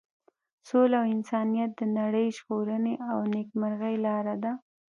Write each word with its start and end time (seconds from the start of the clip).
سوله 0.67 0.95
او 1.01 1.07
انسانیت 1.15 1.71
د 1.75 1.81
نړۍ 1.97 2.27
د 2.31 2.33
ژغورنې 2.37 2.93
او 3.09 3.17
نیکمرغۍ 3.35 3.95
لاره 4.05 4.35
ده. 4.43 4.51